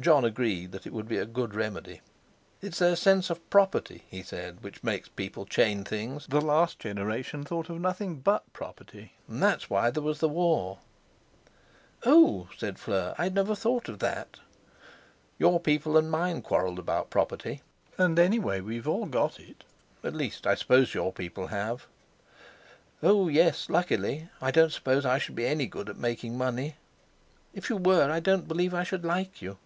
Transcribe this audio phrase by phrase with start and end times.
[0.00, 2.00] Jon agreed that it would be a good remedy.
[2.60, 6.26] "It's their sense of property," he said, "which makes people chain things.
[6.26, 10.78] The last generation thought of nothing but property; and that's why there was the War."
[12.04, 14.40] "Oh!" said Fleur, "I never thought of that.
[15.38, 17.62] Your people and mine quarrelled about property.
[17.96, 21.86] And anyway we've all got it—at least, I suppose your people have."
[23.04, 23.28] "Oh!
[23.28, 26.74] yes, luckily; I don't suppose I shall be any good at making money."
[27.54, 29.58] "If you were, I don't believe I should like you."